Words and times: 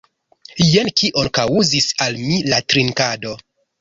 Jen 0.69 0.87
kion 1.01 1.29
kaŭzis 1.39 1.91
al 2.07 2.17
mi 2.23 2.39
la 2.55 2.63
drinkado! 2.73 3.37